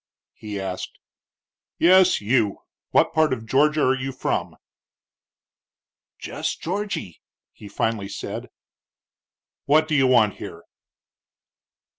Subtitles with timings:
[0.33, 0.97] he asked.
[1.77, 2.63] "Yes, you.
[2.89, 4.55] What part of Georgia are you from?"
[6.17, 7.21] "Jess Georgy,"
[7.53, 8.49] he finally said.
[9.65, 10.63] "What do you want here?"